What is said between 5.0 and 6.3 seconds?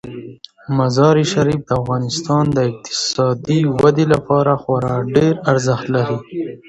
ډیر ارزښت لري.